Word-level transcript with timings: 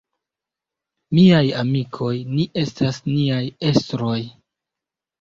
Miaj 1.17 1.43
amikoj, 1.59 2.11
ni 2.33 2.49
estas 2.65 3.01
niaj 3.13 3.41
estroj. 3.73 4.21